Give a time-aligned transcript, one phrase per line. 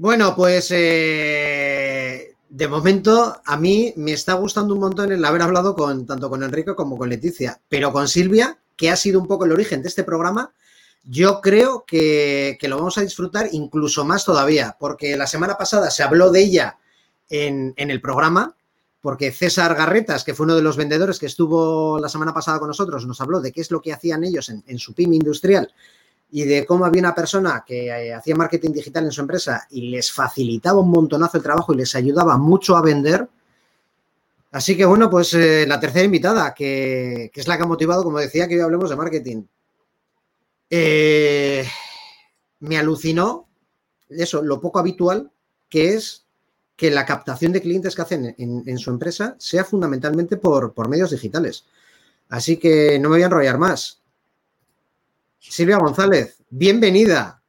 [0.00, 5.74] Bueno, pues eh, de momento a mí me está gustando un montón el haber hablado
[5.74, 9.44] con tanto con Enrique como con Leticia, pero con Silvia, que ha sido un poco
[9.44, 10.54] el origen de este programa,
[11.04, 16.02] yo creo que, lo vamos a disfrutar incluso más todavía, porque la semana pasada se
[16.02, 16.78] habló de ella
[17.28, 18.56] en, el programa,
[19.02, 22.68] porque César Garretas, que fue uno de los vendedores que estuvo la semana pasada con
[22.68, 25.70] nosotros, nos habló de qué es lo que hacían ellos en, su PYME industrial
[26.32, 29.90] y de cómo había una persona que eh, hacía marketing digital en su empresa y
[29.90, 33.28] les facilitaba un montonazo el trabajo y les ayudaba mucho a vender.
[34.52, 38.18] Así que bueno, pues eh, la tercera invitada, que, es la que ha motivado, como
[38.18, 39.42] decía, que hoy hablemos de marketing.
[40.68, 41.66] Eh,
[42.60, 43.48] me alucinó
[44.08, 45.30] eso, lo poco habitual
[45.68, 46.26] que es
[46.76, 51.10] que la captación de clientes que hacen en, su empresa sea fundamentalmente por, por, medios
[51.10, 51.64] digitales.
[52.28, 53.99] Así que no me voy a enrollar más.
[55.40, 57.42] Silvia González, bienvenida.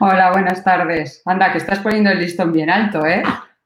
[0.00, 1.22] Hola, buenas tardes.
[1.24, 3.22] Anda, que estás poniendo el listón bien alto, ¿eh?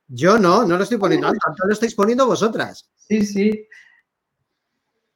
[0.08, 2.90] Yo no, no lo estoy poniendo alto, lo estáis poniendo vosotras.
[2.96, 3.66] Sí, sí.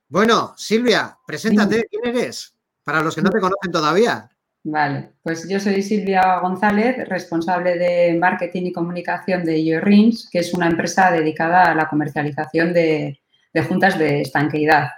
[0.08, 2.54] Bueno, Silvia, preséntate, ¿quién eres?
[2.84, 4.30] para los que no te conocen todavía.
[4.62, 10.54] Vale, pues yo soy Silvia González, responsable de marketing y comunicación de YourRings, que es
[10.54, 13.20] una empresa dedicada a la comercialización de,
[13.68, 14.88] juntas de estanqueidad.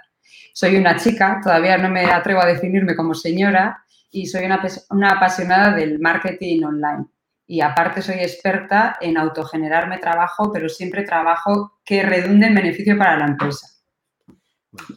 [0.57, 5.11] Soy una chica, todavía no me atrevo a definirme como señora y soy una, una
[5.11, 7.05] apasionada del marketing online.
[7.45, 13.19] Y aparte soy experta en autogenerarme trabajo, pero siempre trabajo que redunde en beneficio para
[13.19, 13.67] la empresa.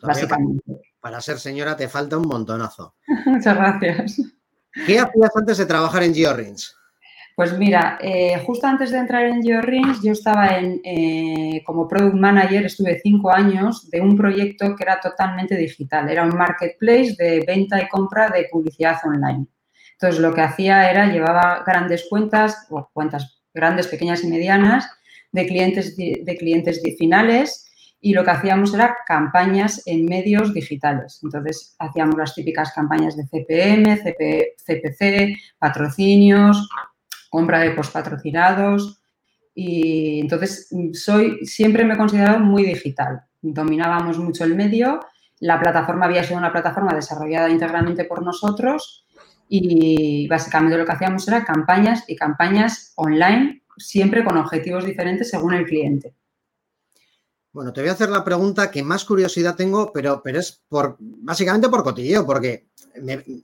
[0.01, 2.95] básicamente para ser señora te falta un montonazo.
[3.27, 4.23] Muchas gracias.
[4.87, 6.75] ¿Qué hacías antes de trabajar en GeoRings?
[7.41, 12.15] Pues mira, eh, justo antes de entrar en GeoRings, yo estaba en, eh, como product
[12.15, 16.11] manager, estuve cinco años de un proyecto que era totalmente digital.
[16.11, 19.47] Era un marketplace de venta y compra de publicidad online.
[19.93, 24.87] Entonces, lo que hacía era llevaba grandes cuentas, o cuentas grandes, pequeñas y medianas,
[25.33, 27.71] de clientes, de clientes finales
[28.03, 31.21] y lo que hacíamos era campañas en medios digitales.
[31.23, 36.69] Entonces, hacíamos las típicas campañas de CPM, CPC, patrocinios,
[37.31, 39.01] compra de patrocinados
[39.55, 43.23] y entonces soy, siempre me he considerado muy digital.
[43.41, 45.01] Dominábamos mucho el medio,
[45.39, 49.07] la plataforma había sido una plataforma desarrollada íntegramente por nosotros
[49.49, 55.55] y básicamente lo que hacíamos era campañas y campañas online, siempre con objetivos diferentes según
[55.55, 56.15] el cliente.
[57.53, 60.97] Bueno, te voy a hacer la pregunta que más curiosidad tengo, pero, pero es por
[61.01, 62.69] básicamente por cotilleo, porque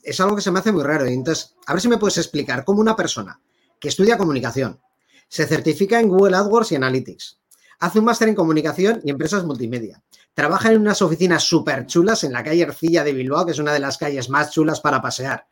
[0.05, 1.07] es algo que se me hace muy raro.
[1.07, 3.41] entonces, a ver si me puedes explicar cómo una persona
[3.81, 4.81] que estudia comunicación,
[5.29, 7.41] se certifica en Google AdWords y Analytics,
[7.79, 10.03] hace un máster en comunicación y empresas multimedia,
[10.35, 13.73] trabaja en unas oficinas súper chulas en la calle Ercilla de Bilbao, que es una
[13.73, 15.47] de las calles más chulas para pasear,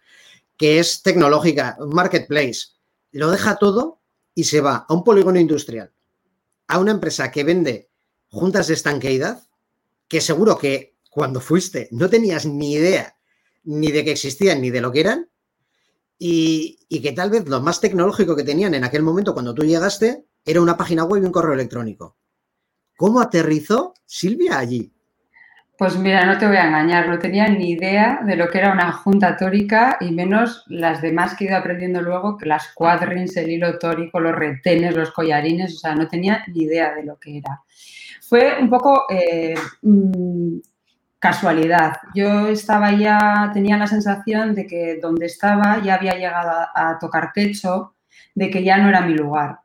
[0.57, 2.69] que es tecnológica, un marketplace,
[3.13, 4.01] lo deja todo
[4.35, 5.93] y se va a un polígono industrial,
[6.69, 7.91] a una empresa que vende
[8.29, 9.43] juntas de estanqueidad
[10.09, 13.17] que seguro que cuando fuiste no tenías ni idea
[13.63, 15.31] ni de que existían ni de lo que eran
[16.19, 20.25] y, que tal vez lo más tecnológico que tenían en aquel momento cuando tú llegaste
[20.45, 22.17] era una página web y un correo electrónico.
[22.97, 24.93] ¿Cómo aterrizó Silvia allí?
[25.77, 28.73] Pues mira, no te voy a engañar, no tenía ni idea de lo que era
[28.73, 33.37] una junta tórica y menos las demás que he ido aprendiendo luego, que las cuadrins,
[33.37, 37.19] el hilo tórico, los retenes, los collarines, o sea, no tenía ni idea de lo
[37.19, 37.63] que era.
[38.21, 40.59] Fue un poco eh, mm,
[41.25, 41.97] casualidad.
[42.15, 47.33] Yo estaba ya, tenía la sensación de que donde estaba ya había llegado a, tocar
[47.33, 47.95] techo,
[48.35, 49.61] de que ya no era mi lugar.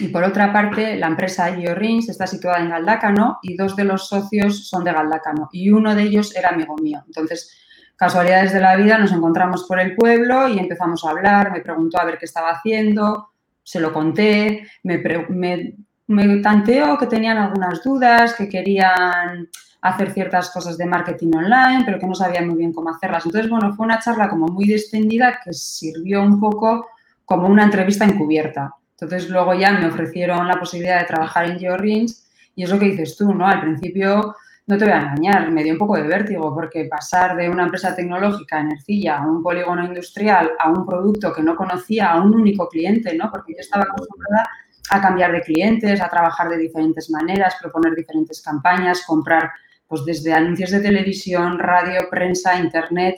[0.00, 4.08] Y por otra parte, la empresa Rings está situada en Galdácano y dos de los
[4.08, 7.04] socios son de Galdácano y uno de ellos era amigo mío.
[7.06, 7.56] Entonces,
[7.94, 12.00] casualidades de la vida, nos encontramos por el pueblo y empezamos a hablar, me preguntó
[12.00, 13.28] a ver qué estaba haciendo,
[13.62, 19.48] se lo conté, me tanteó que tenían algunas dudas, que querían
[19.82, 23.24] hacer ciertas cosas de marketing online, pero que no sabían muy bien cómo hacerlas.
[23.24, 26.88] Entonces, bueno, fue una charla como muy distendida que sirvió un poco
[27.24, 28.74] como una entrevista encubierta.
[28.92, 32.86] Entonces, luego ya me ofrecieron la posibilidad de trabajar en GeoRings y es lo que
[32.86, 33.46] dices tú, ¿no?
[33.46, 34.34] Al principio,
[34.66, 37.64] no te voy a engañar, me dio un poco de vértigo porque pasar de una
[37.64, 42.20] empresa tecnológica en Ercilla a un polígono industrial a un producto que no conocía a
[42.20, 43.30] un único cliente, ¿no?
[43.30, 44.48] Porque yo estaba acostumbrada
[44.90, 49.50] a cambiar de clientes, a trabajar de diferentes maneras, proponer diferentes campañas, comprar
[49.90, 53.16] pues desde anuncios de televisión, radio, prensa, internet.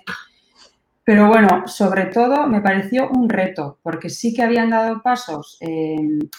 [1.04, 6.30] Pero bueno, sobre todo me pareció un reto, porque sí que habían dado pasos en,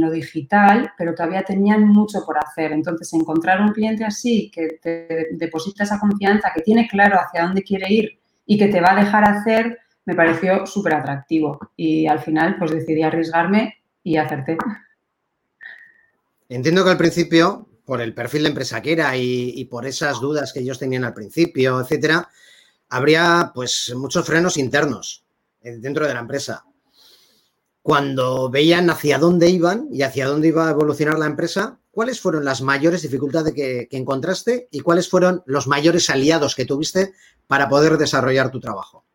[0.00, 2.72] lo digital, pero todavía tenían mucho por hacer.
[2.72, 7.62] Entonces, encontrar un cliente así, que te deposita esa confianza, que tiene claro hacia dónde
[7.62, 12.18] quiere ir y que te va a dejar hacer, me pareció súper atractivo y al
[12.18, 14.56] final pues decidí arriesgarme y acerté.
[16.48, 20.52] Entiendo que al principio, por el perfil de empresa que era y, por esas dudas
[20.52, 22.28] que ellos tenían al principio, etcétera,
[22.90, 25.24] habría pues muchos frenos internos
[25.62, 26.66] eh, dentro de la empresa.
[27.80, 32.44] Cuando veían hacia dónde iban y hacia dónde iba a evolucionar la empresa, ¿cuáles fueron
[32.44, 37.14] las mayores dificultades que, encontraste y cuáles fueron los mayores aliados que tuviste
[37.46, 39.06] para poder desarrollar tu trabajo?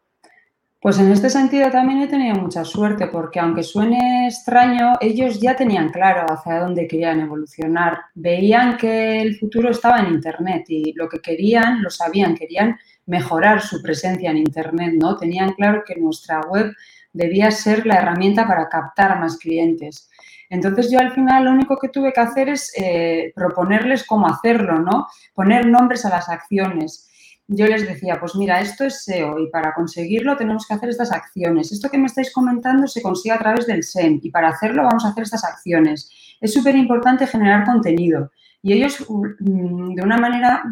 [0.83, 5.55] Pues en este sentido también he tenido mucha suerte porque aunque suene extraño, ellos ya
[5.55, 7.99] tenían claro hacia dónde querían evolucionar.
[8.15, 13.61] Veían que el futuro estaba en Internet y lo que querían, lo sabían, querían mejorar
[13.61, 15.15] su presencia en Internet, ¿no?
[15.15, 16.73] Tenían claro que nuestra web
[17.13, 20.09] debía ser la herramienta para captar más clientes.
[20.49, 24.79] Entonces yo al final lo único que tuve que hacer es eh, proponerles cómo hacerlo,
[24.79, 25.07] ¿no?
[25.33, 27.09] Poner nombres a las acciones.
[27.47, 31.11] Yo les decía, pues mira, esto es SEO y para conseguirlo tenemos que hacer estas
[31.11, 31.71] acciones.
[31.71, 35.03] Esto que me estáis comentando se consigue a través del SEM y para hacerlo vamos
[35.03, 36.09] a hacer estas acciones.
[36.39, 38.31] Es súper importante generar contenido.
[38.61, 40.63] Y ellos, mm, de una manera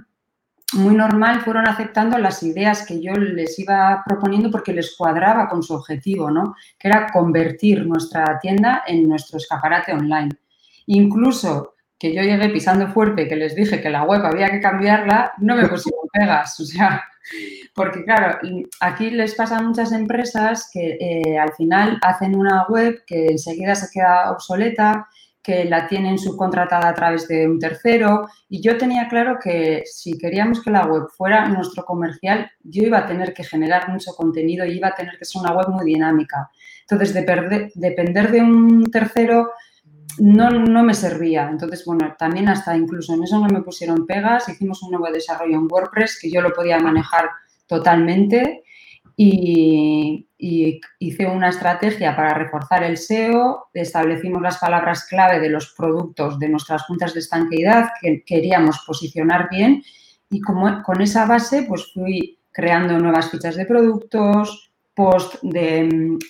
[0.74, 5.62] muy normal fueron aceptando las ideas que yo les iba proponiendo porque les cuadraba con
[5.64, 6.56] su objetivo, ¿no?
[6.80, 10.30] Que era convertir nuestra tienda en nuestro escaparate online.
[10.86, 11.71] Incluso
[12.02, 15.56] que yo llegué pisando fuerte, que les dije que la web había que cambiarla, no
[15.56, 17.04] me pusieron pegas, o sea,
[17.76, 18.40] porque claro,
[18.80, 23.76] aquí les pasa a muchas empresas que eh, al final hacen una web que enseguida
[23.76, 25.08] se queda obsoleta,
[25.44, 30.18] que la tienen subcontratada a través de un tercero y yo tenía claro que si
[30.18, 34.66] queríamos que la web fuera nuestro comercial, yo iba a tener que generar mucho contenido
[34.66, 36.50] y iba a tener que ser una web muy dinámica.
[36.82, 39.52] Entonces, de depender de un tercero
[40.20, 41.50] no, no me servía.
[41.50, 45.56] Entonces, bueno, también hasta incluso en eso no me pusieron pegas, hicimos un nuevo desarrollo
[45.56, 47.30] en WordPress que yo lo podía manejar
[47.68, 48.64] totalmente
[49.16, 50.28] y,
[51.00, 56.50] hice una estrategia para reforzar el SEO, establecimos las palabras clave de los productos de
[56.50, 59.84] nuestras juntas de estanqueidad que queríamos posicionar bien
[60.32, 65.80] y como, con esa base pues fui creando nuevas fichas de productos, post de,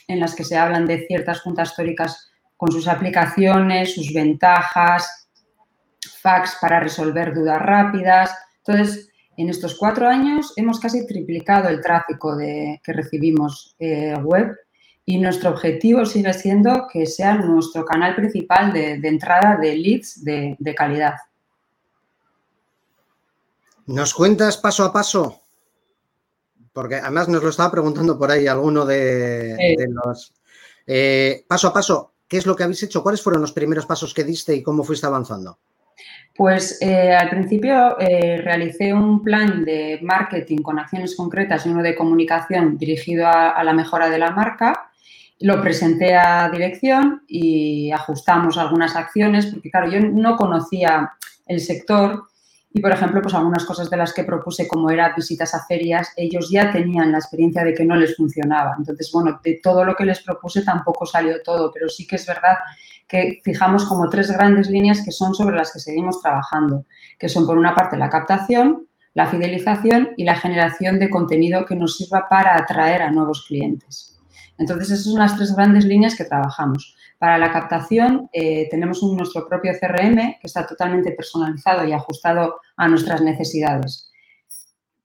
[0.08, 2.31] en las que se hablan de ciertas juntas históricas
[2.62, 5.28] con sus aplicaciones, sus ventajas,
[6.22, 8.30] fax para resolver dudas rápidas.
[8.60, 14.56] Entonces, en estos cuatro años hemos casi triplicado el tráfico de, que recibimos eh, web
[15.06, 20.76] y nuestro objetivo sigue siendo que sea nuestro canal principal de, entrada de leads de,
[20.78, 21.16] calidad.
[23.88, 25.42] ¿Nos cuentas paso a paso?
[26.72, 30.36] Porque además nos lo estaba preguntando por ahí alguno de, los...
[30.86, 33.04] Eh, paso a paso, ¿qué es lo que habéis hecho?
[33.04, 35.60] ¿Cuáles fueron los primeros pasos que diste y cómo fuiste avanzando?
[36.34, 41.84] Pues eh, al principio eh, realicé un plan de marketing con acciones concretas y uno
[41.84, 44.92] de comunicación dirigido a, la mejora de la marca.
[45.42, 51.12] Lo presenté a dirección y ajustamos algunas acciones porque, claro, yo no conocía
[51.48, 52.30] el sector
[52.74, 56.14] y, por ejemplo, pues algunas cosas de las que propuse, como era visitas a ferias,
[56.16, 58.76] ellos ya tenían la experiencia de que no les funcionaba.
[58.78, 62.26] Entonces, bueno, de todo lo que les propuse tampoco salió todo, pero sí que es
[62.26, 62.56] verdad
[63.10, 66.86] que fijamos como tres grandes líneas que son sobre las que seguimos trabajando,
[67.20, 71.76] que son por una parte la captación, la fidelización y la generación de contenido que
[71.76, 74.18] nos sirva para atraer a nuevos clientes.
[74.58, 76.96] Entonces, esas son las tres grandes líneas que trabajamos.
[77.22, 82.88] Para la captación eh, tenemos nuestro propio CRM que está totalmente personalizado y ajustado a
[82.88, 84.12] nuestras necesidades.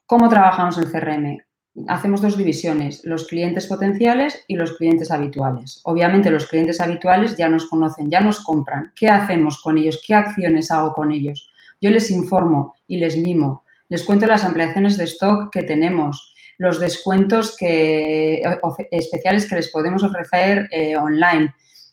[0.06, 1.42] ¿Cómo trabajamos el CRM?
[1.88, 5.82] hacemos dos divisiones, los clientes potenciales y los clientes habituales.
[5.84, 8.94] Obviamente los clientes habituales ya nos conocen, ya nos compran.
[8.96, 10.02] ¿Qué hacemos con ellos?
[10.06, 11.50] ¿Qué acciones hago con ellos?
[11.82, 13.64] Yo les informo y les mimo.
[13.90, 20.66] Les cuento las ampliaciones de stock que tenemos, los descuentos especiales que les podemos ofrecer
[20.72, 21.52] eh, online.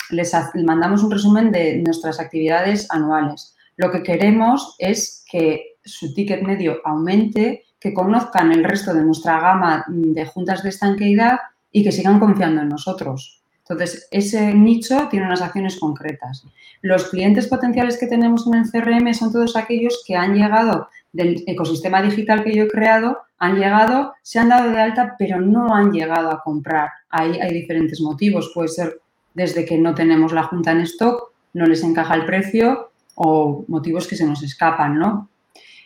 [0.09, 0.33] Les
[0.63, 3.55] mandamos un resumen de nuestras actividades anuales.
[3.77, 9.39] Lo que queremos es que su ticket medio aumente que conozcan el resto de nuestra
[9.39, 11.39] gama de juntas de estanqueidad
[11.71, 13.43] y que sigan confiando en nosotros.
[13.67, 16.45] Entonces, ese nicho tiene unas acciones concretas.
[16.81, 21.43] Los clientes potenciales que tenemos en el CRM son todos aquellos que han llegado del
[21.47, 25.73] ecosistema digital que yo he creado, han llegado, se han dado de alta, pero no
[25.73, 26.89] han llegado a comprar.
[27.09, 28.51] Ahí hay diferentes motivos.
[28.53, 28.99] Puede ser
[29.33, 34.07] desde que no tenemos la junta en stock, no les encaja el precio o motivos
[34.07, 35.29] que se nos escapan, ¿no?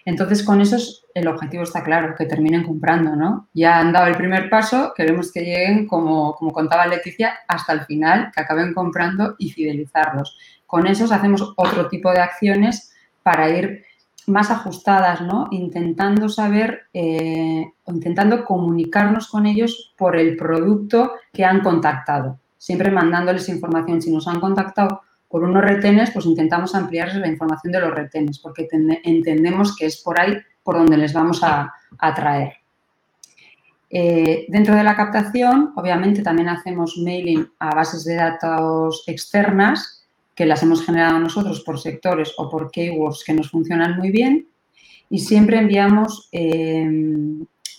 [0.05, 3.49] Entonces, con esos el objetivo está claro, que terminen comprando, ¿no?
[3.53, 7.81] Ya han dado el primer paso, queremos que lleguen, como, como contaba Leticia, hasta el
[7.81, 10.37] final, que acaben comprando y fidelizarlos.
[10.65, 13.83] Con esos hacemos otro tipo de acciones para ir
[14.27, 15.47] más ajustadas, ¿no?
[15.51, 22.39] Intentando saber, eh, intentando comunicarnos con ellos por el producto que han contactado.
[22.57, 24.01] Siempre mandándoles información.
[24.01, 28.39] Si nos han contactado por unos retenes, pues intentamos ampliarles la información de los retenes,
[28.39, 28.67] porque
[29.03, 31.73] entendemos que es por ahí por donde les vamos a,
[32.15, 32.53] traer.
[33.89, 40.45] Eh, dentro de la captación, obviamente también hacemos mailing a bases de datos externas que
[40.45, 44.47] las hemos generado nosotros por sectores o por keywords que nos funcionan muy bien
[45.09, 46.87] y siempre enviamos eh,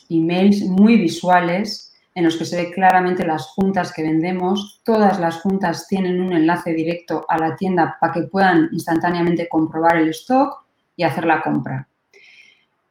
[0.09, 1.88] emails muy visuales
[2.19, 4.81] en los que se ve claramente las juntas que vendemos.
[4.85, 9.99] Todas las juntas tienen un enlace directo a la tienda para que puedan instantáneamente comprobar
[9.99, 10.65] el stock
[10.97, 11.87] y hacer la compra.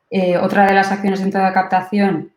[0.10, 2.32] Eh, otra de las acciones dentro de captación,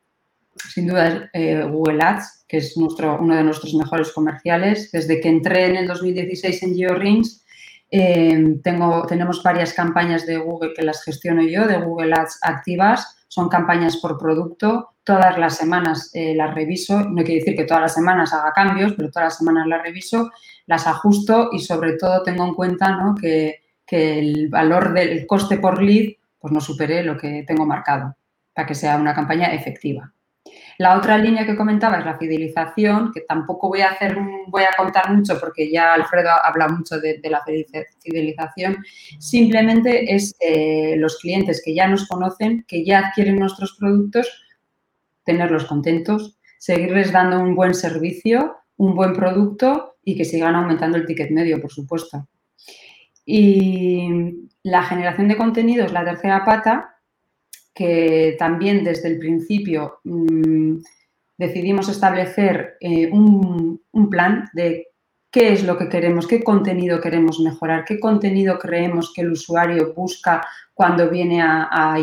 [0.56, 4.90] sin duda, es eh, Google Ads, que es uno de nuestros mejores comerciales.
[4.90, 7.44] Desde que entré en el 2016 en GeoRings,
[7.92, 13.16] eh, tengo, tenemos varias campañas de Google que las gestiono yo, de Google Ads activas.
[13.28, 14.88] Son campañas por producto.
[15.11, 17.00] Todas las semanas las reviso.
[17.00, 20.31] No quiere decir que todas las semanas haga cambios, pero todas las semanas las reviso,
[20.67, 25.83] las ajusto y sobre todo tengo en cuenta que, que el valor del coste por
[25.83, 28.14] lead pues no supere lo que tengo marcado
[28.55, 30.12] para que sea una campaña efectiva.
[30.79, 34.76] La otra línea que comentaba es la fidelización, que tampoco voy a hacer, voy a
[34.76, 37.43] contar mucho porque ya Alfredo habla mucho de, la
[37.99, 38.76] fidelización.
[39.19, 44.47] Simplemente es eh, los clientes que ya nos conocen, que ya adquieren nuestros productos,
[45.24, 51.06] tenerlos contentos, seguirles dando un buen servicio, un buen producto y que sigan aumentando el
[51.06, 52.28] ticket medio, por supuesto.
[53.24, 56.96] Y la generación de contenido es la tercera pata,
[57.74, 60.78] que también desde el principio mm,
[61.38, 64.88] decidimos establecer eh, un, plan de
[65.30, 69.94] qué es lo que queremos, qué contenido queremos mejorar, qué contenido creemos que el usuario
[69.94, 71.98] busca cuando viene a, a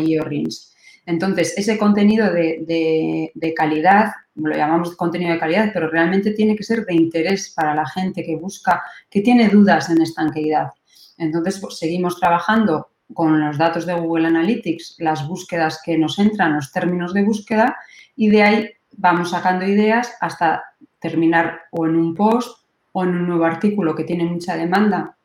[1.08, 6.84] Entonces, ese contenido de, calidad, lo llamamos contenido de calidad, pero realmente tiene que ser
[6.84, 10.68] de interés para la gente que busca, que tiene dudas en estanqueidad.
[11.16, 16.56] Entonces, pues, seguimos trabajando con los datos de Google Analytics, las búsquedas que nos entran,
[16.56, 17.78] los términos de búsqueda,
[18.14, 20.62] y de ahí vamos sacando ideas hasta
[21.00, 25.16] terminar o en un post o en un nuevo artículo que tiene mucha demanda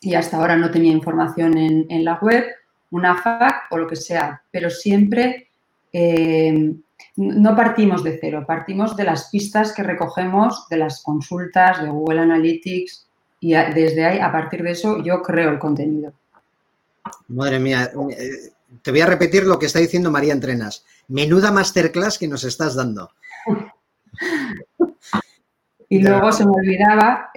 [0.00, 2.44] y hasta ahora no tenía información en, la web,
[2.94, 5.48] una FAQ o lo que sea, pero siempre
[5.92, 6.74] eh,
[7.16, 12.20] no partimos de cero, partimos de las pistas que recogemos de las consultas de Google
[12.20, 13.08] Analytics,
[13.40, 16.12] y desde ahí, a partir de eso, yo creo el contenido.
[17.28, 20.86] Madre mía, eh, te voy a repetir lo que está diciendo María Entrenas.
[21.08, 23.10] Menuda masterclass que nos estás dando.
[25.88, 27.30] y luego se me olvidaba,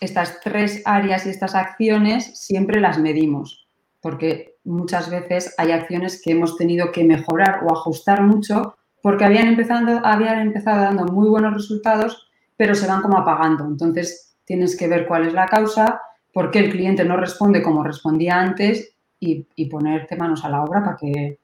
[0.00, 3.66] estas tres áreas y estas acciones siempre las medimos,
[4.00, 9.46] porque muchas veces hay acciones que hemos tenido que mejorar o ajustar mucho porque habían
[9.46, 13.64] empezado, habían empezado dando muy buenos resultados, pero se van como apagando.
[13.64, 16.00] Entonces, tienes que ver cuál es la causa,
[16.32, 20.84] por qué el cliente no responde como respondía antes y, ponerte manos a la obra
[20.84, 21.38] para que,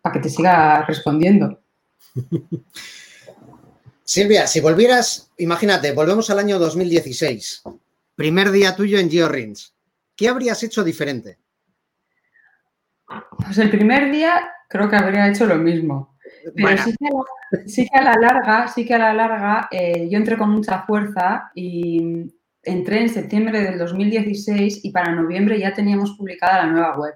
[0.00, 1.58] para que te siga respondiendo.
[4.04, 7.62] Silvia, si volvieras, imagínate, volvemos al año 2016,
[8.14, 9.74] primer día tuyo en GeoRings,
[10.16, 11.36] ¿qué habrías hecho diferente?
[13.36, 16.16] Pues el primer día creo que habría hecho lo mismo.
[16.54, 16.82] Pero
[17.66, 20.82] sí, que a la, larga, sí que a la larga, eh, yo entré con mucha
[20.82, 22.30] fuerza y,
[22.68, 27.14] entré en septiembre del 2016 y para noviembre ya teníamos publicada la nueva web.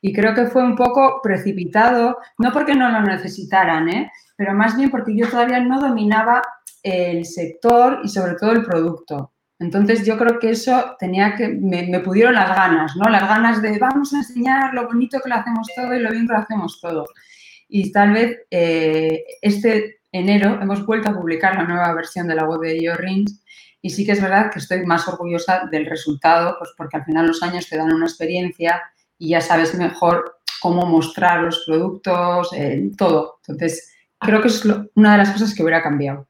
[0.00, 4.10] Y creo que fue un poco precipitado, no porque no lo necesitaran, ¿eh?
[4.36, 6.42] pero más bien porque yo todavía no dominaba
[6.82, 9.32] el sector y sobre todo el producto.
[9.58, 13.08] Entonces yo creo que eso tenía que, me, pudieron las ganas, ¿no?
[13.08, 16.26] Las ganas de vamos a enseñar lo bonito que lo hacemos todo y lo bien
[16.26, 17.06] que lo hacemos todo.
[17.68, 22.44] Y tal vez eh, este enero hemos vuelto a publicar la nueva versión de la
[22.44, 23.42] web de YourRings
[23.80, 27.26] y sí que es verdad que estoy más orgullosa del resultado, pues porque al final
[27.26, 28.82] los años te dan una experiencia
[29.18, 33.40] y ya sabes mejor cómo mostrar los productos, eh, todo.
[33.46, 36.26] Entonces, creo que es una de las cosas que hubiera cambiado.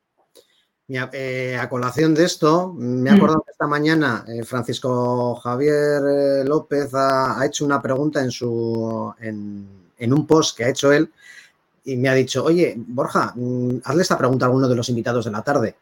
[0.86, 3.16] Eh, a colación de esto, me he mm.
[3.16, 10.12] acordado que esta mañana eh, Francisco Javier López ha, hecho una pregunta en, su, en,
[10.12, 11.10] un post que ha hecho él
[11.84, 15.24] y me ha dicho, oye, Borja, mm, hazle esta pregunta a alguno de los invitados
[15.24, 15.76] de la tarde.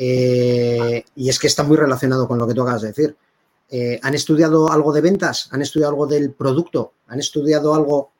[0.00, 3.16] Eh, y es que está muy relacionado con lo que tú acabas de decir.
[3.70, 5.48] Eh, ¿Han estudiado algo de ventas?
[5.50, 6.92] ¿Han estudiado algo del producto?
[7.08, 8.12] ¿Han estudiado algo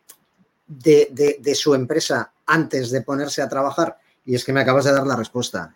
[0.67, 3.97] de, su empresa antes de ponerse a trabajar?
[4.29, 5.75] Y es que me acabas de dar la respuesta.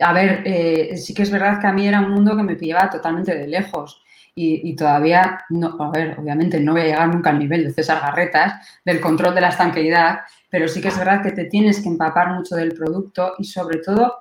[0.00, 2.56] a ver, eh, sí que es verdad que a mí era un mundo que me
[2.56, 4.02] pillaba totalmente de lejos.
[4.36, 8.02] y, todavía, no, a ver, obviamente no voy a llegar nunca al nivel de César
[8.02, 8.52] Garretas,
[8.84, 10.18] del control de la estanqueidad,
[10.50, 13.78] pero sí que es verdad que te tienes que empapar mucho del producto y sobre
[13.78, 14.16] todo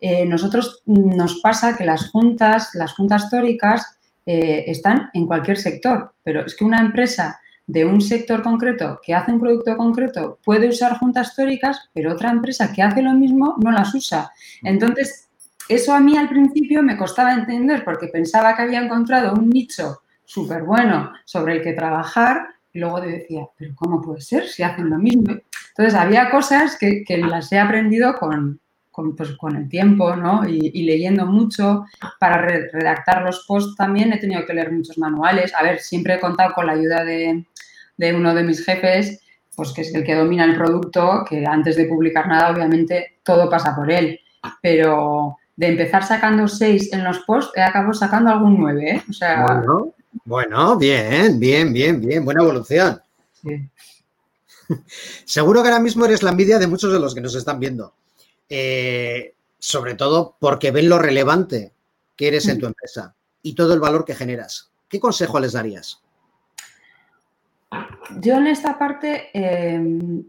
[0.00, 6.14] eh, nosotros nos pasa que las juntas, las juntas tóricas eh, están en cualquier sector,
[6.24, 10.68] pero es que una empresa de un sector concreto que hace un producto concreto puede
[10.68, 14.32] usar juntas tóricas, pero otra empresa que hace lo mismo no las usa.
[14.62, 15.28] Entonces,
[15.68, 20.00] eso a mí al principio me costaba entender porque pensaba que había encontrado un nicho
[20.24, 24.88] súper bueno sobre el que trabajar y luego decía, pero ¿cómo puede ser si hacen
[24.88, 25.34] lo mismo?
[25.68, 28.60] Entonces, había cosas que, las he aprendido con,
[29.16, 30.48] pues, con, el tiempo ¿no?
[30.48, 31.84] y, leyendo mucho.
[32.18, 35.54] Para redactar los posts también he tenido que leer muchos manuales.
[35.54, 37.44] A ver, siempre he contado con la ayuda de,
[37.96, 39.20] de uno de mis jefes,
[39.54, 43.48] pues que es el que domina el producto, que antes de publicar nada, obviamente, todo
[43.50, 44.20] pasa por él.
[44.62, 49.02] Pero de empezar sacando seis en los posts, he acabado sacando algún nueve, ¿eh?
[49.08, 49.44] O sea...
[49.44, 53.00] Bueno, bueno, bien, bien, bien, bien, buena evolución.
[53.42, 53.68] Sí.
[55.24, 57.94] Seguro que ahora mismo eres la envidia de muchos de los que nos están viendo.
[58.48, 61.72] Eh, sobre todo porque ven lo relevante
[62.16, 64.70] que eres en tu empresa y todo el valor que generas.
[64.88, 66.02] ¿Qué consejo les darías?
[68.20, 70.24] Yo en esta parte em,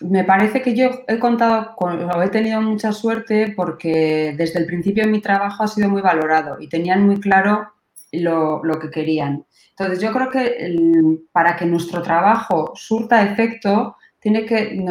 [0.00, 4.66] me parece que yo he contado con, o he tenido mucha suerte porque desde el
[4.66, 7.72] principio mi trabajo ha sido muy valorado y tenían muy claro
[8.12, 9.44] lo, que querían.
[9.70, 14.84] Entonces yo creo que para que nuestro trabajo surta efecto, tiene que,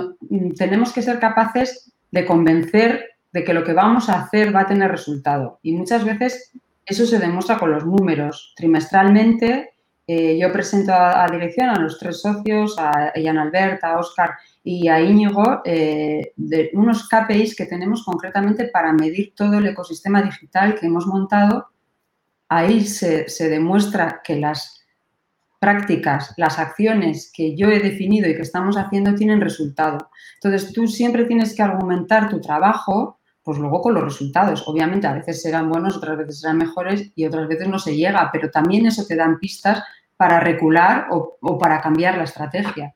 [0.58, 4.68] tenemos que ser capaces de convencer de que lo que vamos a hacer va a
[4.68, 5.60] tener resultado.
[5.62, 6.54] Y muchas veces
[6.86, 8.54] eso se demuestra con los números.
[8.56, 9.76] Trimestralmente
[10.08, 14.32] eh, yo presento a, dirección a los tres socios, a Ian Albert, a Oscar
[14.64, 20.22] y a Íñigo, eh, de unos KPIs que tenemos concretamente para medir todo el ecosistema
[20.22, 21.70] digital que hemos montado.
[22.48, 24.85] Ahí se, se demuestra que las
[25.66, 30.12] prácticas, las acciones que yo he definido y que estamos haciendo tienen resultado.
[30.36, 34.62] Entonces, tú siempre tienes que argumentar tu trabajo, pues luego con los resultados.
[34.68, 38.30] Obviamente, a veces serán buenos, otras veces serán mejores y otras veces no se llega,
[38.32, 39.82] pero también eso te dan pistas
[40.16, 42.94] para recular o, para cambiar la estrategia.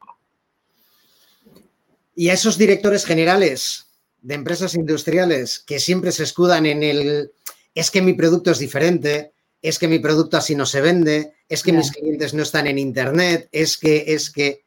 [2.15, 3.87] Y a esos directores generales
[4.21, 7.31] de empresas industriales que siempre se escudan en el
[7.73, 11.63] es que mi producto es diferente, es que mi producto así no se vende, es
[11.63, 14.65] que mis clientes no están en internet, es que, es que.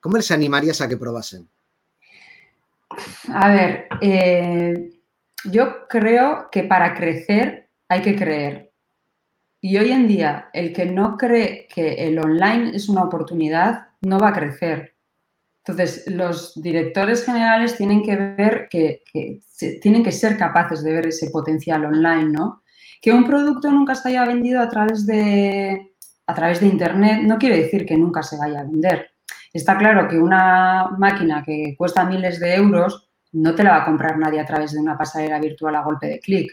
[0.00, 1.48] ¿Cómo les animarías a que probasen?
[3.32, 4.90] A ver, eh,
[5.44, 8.72] yo creo que para crecer hay que creer.
[9.60, 14.18] Y hoy en día, el que no cree que el online es una oportunidad, no
[14.18, 14.94] va a crecer.
[15.64, 19.02] Entonces, los directores generales tienen que ver que,
[19.82, 22.62] tienen que ser capaces de ver ese potencial online, ¿no?
[23.00, 25.92] Que un producto nunca se haya vendido a través de,
[26.26, 29.10] a través de Internet no quiere decir que nunca se vaya a vender.
[29.52, 33.84] Está claro que una máquina que cuesta miles de euros no te la va a
[33.84, 36.50] comprar nadie a través de una pasarela virtual a golpe de clic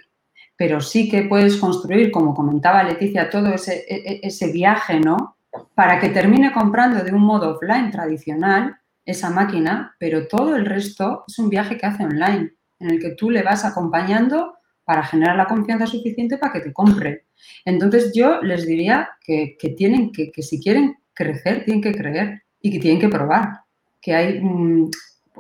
[0.58, 5.38] pero sí que puedes construir, como comentaba Leticia, todo ese, e, e, ese viaje, ¿no?
[5.74, 11.24] Para que termine comprando de un modo offline tradicional esa máquina, pero todo el resto
[11.28, 15.36] es un viaje que hace online, en el que tú le vas acompañando para generar
[15.36, 17.26] la confianza suficiente para que te compre.
[17.66, 22.72] Entonces yo les diría que, tienen que, que si quieren crecer, tienen que creer y
[22.72, 23.62] que tienen que probar,
[24.02, 24.90] que hay mm,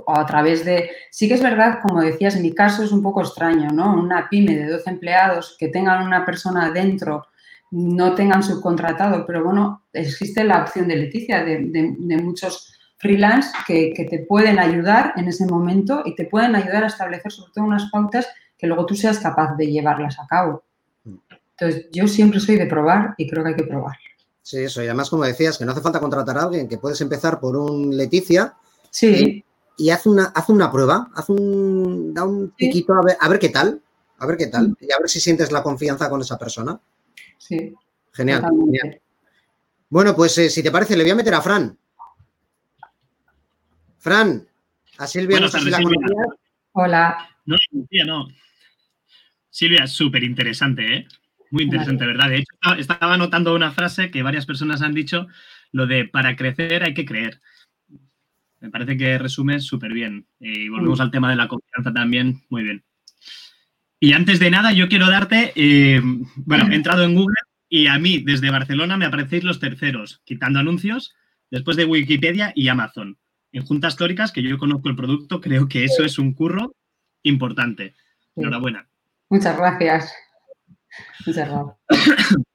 [0.07, 0.89] a través de...
[1.11, 3.93] Sí que es verdad, como decías, mi caso es un poco extraño, ¿no?
[3.93, 7.25] Una pyme de 12 empleados que tengan una persona dentro,
[7.71, 14.19] no tengan subcontratado, pero bueno, existe la opción de Leticia, de, muchos freelance que, te
[14.19, 18.27] pueden ayudar en ese momento y te pueden ayudar a establecer sobre todo unas pautas
[18.57, 20.63] que luego tú seas capaz de llevarlas a cabo.
[21.57, 23.95] Entonces, yo siempre soy de probar y creo que hay que probar.
[24.41, 24.81] Sí, eso.
[24.81, 27.55] Y además, como decías, que no hace falta contratar a alguien, que puedes empezar por
[27.55, 28.53] un Leticia.
[28.89, 29.43] Sí
[29.77, 33.39] y haz una, haz una prueba, haz un, da un piquito a ver, a ver
[33.39, 33.81] qué tal,
[34.17, 34.77] a ver qué tal, mm.
[34.79, 36.79] y a ver si sientes la confianza con esa persona.
[37.37, 37.73] Sí.
[38.13, 38.49] Genial,
[39.89, 41.77] Bueno, pues eh, si te parece, le voy a meter a Fran.
[43.97, 44.47] Fran,
[44.97, 45.79] a Silvia no sé si la
[46.73, 47.29] Hola.
[47.45, 48.27] No, Silvia, no.
[49.49, 51.07] Silvia, súper interesante, ¿eh?
[51.51, 52.29] Muy interesante, ¿verdad?
[52.29, 55.27] De hecho, estaba notando una frase que varias personas han dicho,
[55.71, 57.39] lo de para crecer hay que creer.
[58.59, 60.27] Me parece que resume súper bien.
[60.39, 62.41] Eh, y volvemos al tema de la confianza también.
[62.49, 62.83] Muy bien.
[63.99, 66.01] Y antes de nada, yo quiero darte, eh,
[66.35, 67.35] bueno, he entrado en Google
[67.69, 71.15] y a mí desde Barcelona me aparecéis los terceros, quitando anuncios,
[71.51, 73.17] después de Wikipedia y Amazon.
[73.51, 76.75] En juntas históricas, que yo conozco el producto, creo que eso es un curro
[77.25, 77.93] importante.
[78.35, 78.87] Enhorabuena.
[79.29, 80.13] Muchas gracias.
[81.25, 81.75] Muchas gracias.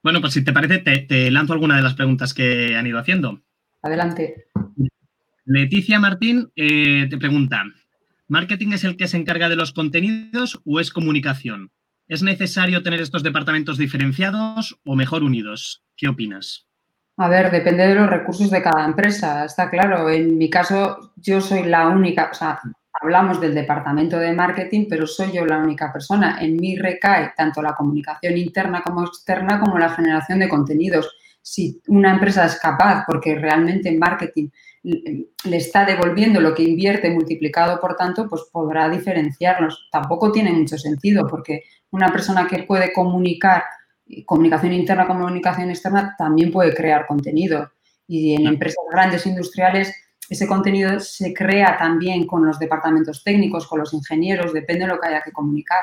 [0.00, 3.42] Bueno, pues si te parece, te, lanzo alguna de las preguntas que han ido haciendo.
[3.82, 4.46] Adelante.
[5.44, 7.64] Leticia Martín eh, te pregunta,
[8.28, 11.72] ¿marketing es el que se encarga de los contenidos o es comunicación?
[12.06, 15.82] ¿Es necesario tener estos departamentos diferenciados o mejor unidos?
[15.96, 16.68] ¿Qué opinas?
[17.18, 20.08] A ver, depende de los recursos de cada empresa, está claro.
[20.08, 22.60] En mi caso, yo soy la única, o sea,
[23.00, 26.38] hablamos del departamento de marketing, pero soy yo la única persona.
[26.40, 31.16] En mí recae tanto la comunicación interna como externa como la generación de contenidos.
[31.40, 34.48] Si una empresa es capaz, porque realmente en marketing
[34.82, 39.88] le está devolviendo lo que invierte multiplicado por tanto, pues podrá diferenciarlos.
[39.90, 43.64] Tampoco tiene mucho sentido porque una persona que puede comunicar,
[44.26, 47.70] comunicación interna, comunicación externa, también puede crear contenido.
[48.06, 49.94] Y en empresas grandes industriales
[50.28, 55.00] ese contenido se crea también con los departamentos técnicos, con los ingenieros, depende de lo
[55.00, 55.82] que haya que comunicar.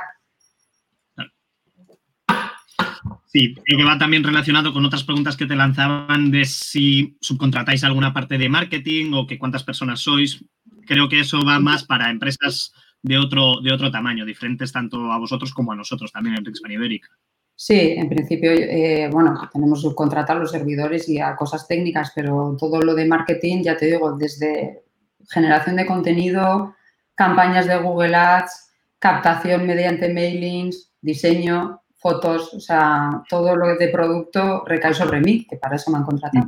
[3.26, 7.84] Sí, creo que va también relacionado con otras preguntas que te lanzaban de si subcontratáis
[7.84, 10.46] alguna parte de marketing o que cuántas personas sois.
[10.86, 15.18] Creo que eso va más para empresas de otro, de otro tamaño, diferentes tanto a
[15.18, 17.10] vosotros como a nosotros también en Rixpan Ibérica.
[17.58, 22.82] Sí, en principio, eh, bueno, tenemos subcontratar los servidores y a cosas técnicas, pero todo
[22.82, 24.84] lo de marketing, ya te digo, desde
[25.30, 26.76] generación de contenido,
[27.16, 34.64] campañas de Google Ads, captación mediante mailings, diseño, fotos, o sea, todo lo de producto
[34.66, 36.46] recae sobre mí, que para eso me han contratado.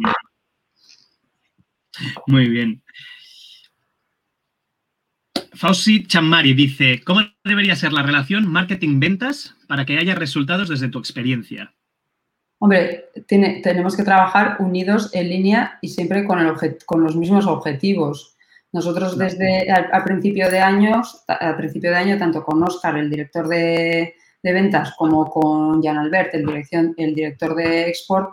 [2.28, 2.84] Muy bien.
[5.54, 11.00] Fauci Chamari dice, ¿cómo debería ser la relación marketing-ventas para que haya resultados desde tu
[11.00, 11.74] experiencia?
[12.60, 18.36] Hombre, tenemos que trabajar unidos en línea y siempre con, el con los mismos objetivos.
[18.72, 23.48] Nosotros desde al, principio de años, al principio de año, tanto con Oscar, el director
[23.48, 28.32] de, ventas, como con Jan Albert, el, dirección, el director de export,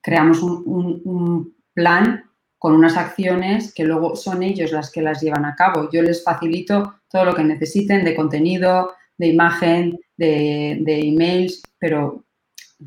[0.00, 2.24] creamos un plan
[2.66, 5.88] con unas acciones que luego son ellos las que las llevan a cabo.
[5.92, 12.24] Yo les facilito todo lo que necesiten de contenido, de imagen, de, emails, pero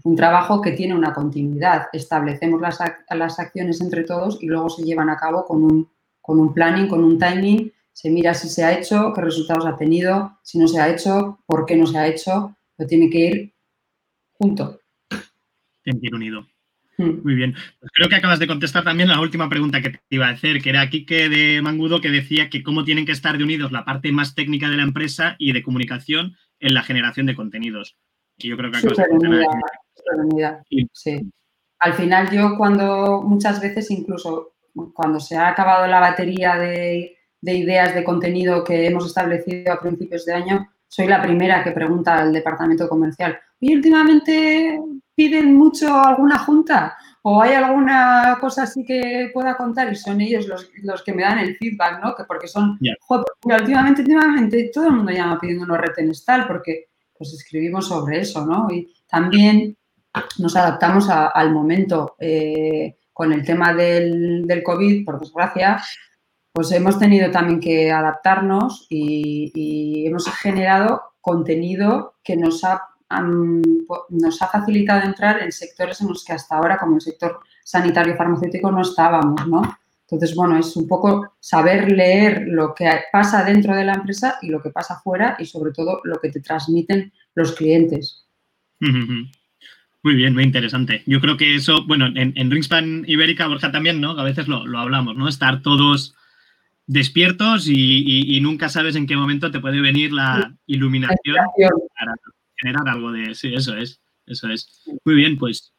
[0.03, 1.87] un trabajo que tiene una continuidad.
[1.93, 2.77] Establecemos las,
[3.09, 5.89] las, acciones entre todos y luego se llevan a cabo con un,
[6.19, 7.71] con un planning, con un timing.
[7.93, 11.39] Se mira si se ha hecho, qué resultados ha tenido, si no se ha hecho,
[11.45, 12.53] por qué no se ha hecho.
[12.75, 13.53] Pero tiene que ir
[14.33, 14.81] junto.
[15.83, 16.45] Tiene unido.
[16.99, 17.21] Hmm.
[17.23, 17.55] Muy bien.
[17.79, 20.61] Pues creo que acabas de contestar también la última pregunta que te iba a hacer,
[20.61, 23.85] que era Kike de Mangudo, que decía que cómo tienen que estar de unidos la
[23.85, 27.95] parte más técnica de la empresa y de comunicación en la generación de contenidos.
[28.37, 30.57] Y yo creo que acabas de
[30.91, 31.21] sí.
[31.79, 34.55] Al final yo cuando muchas veces incluso
[34.93, 39.79] cuando se ha acabado la batería de, de ideas de contenido que hemos establecido a
[39.79, 44.79] principios de año, soy la primera que pregunta al departamento comercial, y últimamente
[45.19, 50.47] piden mucho alguna junta o hay alguna cosa así que pueda contar y son ellos
[50.47, 52.15] los, que me dan el feedback, ¿no?
[52.15, 56.85] Que porque son, joder, últimamente, últimamente todo el mundo llama pidiendo unos retenes tal porque
[57.17, 58.67] pues escribimos sobre eso, ¿no?
[58.71, 59.75] Y también
[60.37, 65.83] nos adaptamos al momento eh, con el tema del, del, COVID, por desgracia,
[66.53, 72.89] pues hemos tenido también que adaptarnos y hemos generado contenido que nos ha
[74.09, 78.15] nos ha facilitado entrar en sectores en los que hasta ahora, como el sector sanitario
[78.15, 79.61] farmacéutico, no estábamos, ¿no?
[80.11, 84.49] Entonces, bueno, es un poco saber leer lo que pasa dentro de la empresa y
[84.49, 88.25] lo que pasa fuera y sobre todo lo que te transmiten los clientes.
[88.79, 91.03] Muy bien, muy interesante.
[91.05, 94.11] Yo creo que eso, bueno, en, en Ringspan Ibérica, Borja también, ¿no?
[94.11, 95.27] A veces lo, hablamos, ¿no?
[95.27, 96.15] Estar todos
[96.87, 101.35] despiertos y, nunca sabes en qué momento te puede venir la iluminación
[102.59, 103.33] generar algo de...
[103.35, 104.83] Sí, eso es, eso es.
[105.05, 105.73] Muy bien, pues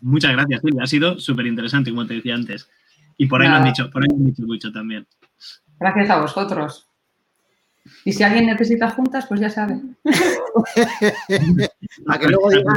[0.00, 0.82] muchas gracias, Silvia.
[0.84, 2.68] Ha sido súper interesante, como te decía antes.
[3.16, 5.06] Y por ahí lo han dicho, por ahí lo han dicho mucho también.
[5.78, 6.88] Gracias a vosotros.
[8.04, 9.80] Y si alguien necesita juntas, pues ya sabe.
[12.06, 12.74] para que luego digan...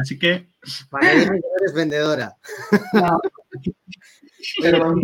[0.00, 0.48] así que...
[0.90, 2.36] Para que digan que eres vendedora.
[4.60, 4.94] Pero,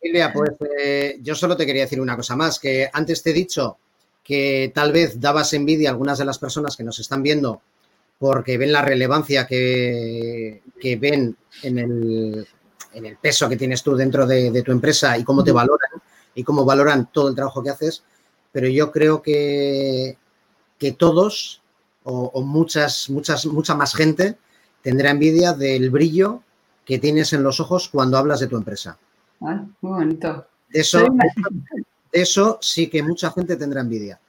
[0.00, 3.34] Silvia, pues eh, yo solo te quería decir una cosa más, que antes te he
[3.34, 3.78] dicho
[4.28, 7.62] que tal vez dabas envidia a algunas de las personas que nos están viendo
[8.18, 10.60] porque ven la relevancia que,
[11.00, 12.46] ven en el,
[13.22, 15.90] peso que tienes tú dentro de, tu empresa y cómo te valoran
[16.34, 18.02] y cómo valoran todo el trabajo que haces,
[18.52, 20.18] pero yo creo que,
[20.76, 21.62] que todos
[22.02, 24.36] o, muchas, muchas, mucha más gente
[24.82, 26.42] tendrá envidia del brillo
[26.84, 28.98] que tienes en los ojos cuando hablas de tu empresa.
[29.40, 30.46] muy bonito.
[30.70, 31.06] Eso,
[32.12, 34.20] eso sí que mucha gente tendrá envidia.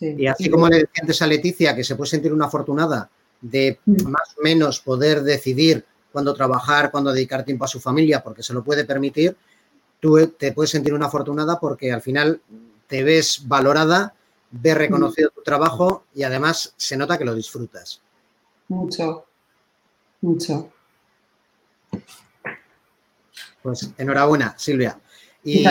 [0.00, 3.08] Y así como le decía antes a Leticia que se puede sentir una afortunada
[3.40, 8.42] de más o menos poder decidir cuándo trabajar, cuándo dedicar tiempo a su familia, porque
[8.42, 9.36] se lo puede permitir,
[10.00, 12.40] tú te puedes sentir una afortunada porque al final
[12.86, 14.14] te ves valorada,
[14.50, 18.00] ves reconocido tu trabajo y además se nota que lo disfrutas.
[18.68, 19.26] Mucho,
[20.20, 20.70] mucho.
[23.62, 24.98] Pues enhorabuena, Silvia.
[25.42, 25.64] Y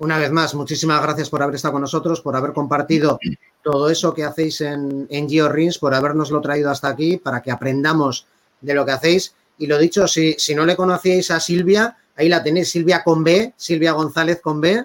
[0.00, 3.18] una vez más, muchísimas gracias por haber estado con nosotros, por haber compartido
[3.62, 8.26] todo eso que hacéis en, en GeoRings, por habernoslo traído hasta aquí para que aprendamos
[8.62, 9.34] de lo que hacéis.
[9.58, 13.22] Y lo dicho, si, si no le conocíais a Silvia, ahí la tenéis, Silvia con
[13.22, 14.82] B, Silvia González con B.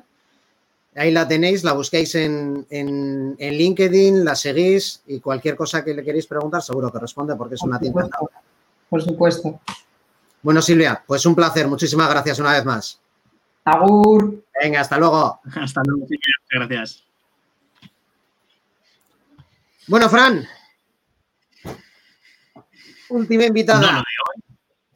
[0.95, 5.93] Ahí la tenéis, la busquéis en, en, en, LinkedIn, la seguís y cualquier cosa que
[5.93, 8.09] le queréis preguntar seguro que responde porque es una tienda.
[8.89, 9.61] Por supuesto.
[10.41, 11.69] Bueno, Silvia, pues un placer.
[11.69, 12.99] Muchísimas gracias una vez más.
[13.65, 14.43] Agur.
[14.61, 15.41] Venga, hasta luego.
[15.55, 16.07] Hasta luego.
[16.49, 17.03] Gracias.
[19.87, 20.47] Bueno, Fran.
[23.09, 23.79] Última invitada.
[23.79, 24.43] No, lo, de hoy,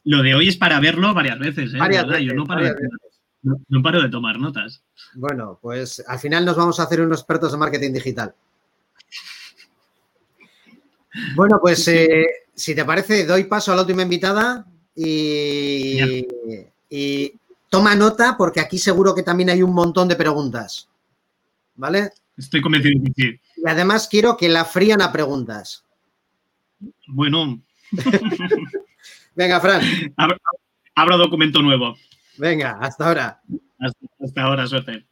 [0.04, 1.74] lo, de hoy, es para verlo varias veces.
[1.74, 1.78] ¿eh?
[1.78, 2.74] Varias veces Yo no paro, de,
[3.42, 4.82] no, no paro, de, tomar notas.
[5.14, 8.34] Bueno, pues al final nos vamos a hacer unos expertos de marketing digital.
[11.34, 16.26] Bueno, pues eh, si te parece, doy paso a la última invitada y,
[16.88, 17.39] y,
[17.70, 20.88] toma nota porque aquí seguro que también hay un montón de preguntas.
[21.76, 22.10] ¿Vale?
[22.36, 23.40] Estoy convencido de que sí.
[23.56, 25.84] Y además quiero que la frían a preguntas.
[27.06, 27.62] Bueno.
[29.34, 29.82] Venga, Fran.
[30.16, 30.36] Abro,
[30.94, 31.96] abro, documento nuevo.
[32.36, 33.42] Venga, hasta ahora.
[33.78, 35.06] Hasta, hasta ahora, suerte.